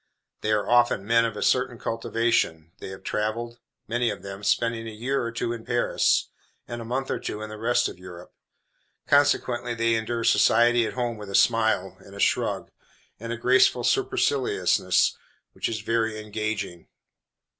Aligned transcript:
They 0.41 0.51
are 0.51 0.67
often 0.67 1.05
men 1.05 1.25
of 1.25 1.37
a 1.37 1.43
certain 1.43 1.77
cultivation. 1.77 2.71
They 2.79 2.87
have 2.89 3.03
traveled, 3.03 3.59
many 3.87 4.09
of 4.09 4.23
them 4.23 4.43
spending 4.43 4.87
a 4.87 4.91
year 4.91 5.21
or 5.21 5.31
two 5.31 5.53
in 5.53 5.63
Paris, 5.63 6.29
and 6.67 6.81
a 6.81 6.85
month 6.85 7.11
or 7.11 7.19
two 7.19 7.43
in 7.43 7.51
the 7.51 7.57
rest 7.59 7.87
of 7.87 7.99
Europe. 7.99 8.33
Consequently 9.05 9.75
they 9.75 9.93
endure 9.93 10.23
society 10.23 10.87
at 10.87 10.93
home, 10.93 11.17
with 11.17 11.29
a 11.29 11.35
smile, 11.35 11.97
and 11.99 12.15
a 12.15 12.19
shrug, 12.19 12.71
and 13.19 13.31
a 13.31 13.37
graceful 13.37 13.83
superciliousness, 13.83 15.15
which 15.53 15.69
is 15.69 15.81
very 15.81 16.19
engaging. 16.19 16.87